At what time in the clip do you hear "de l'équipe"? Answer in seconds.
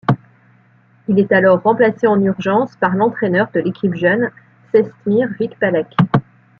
3.53-3.93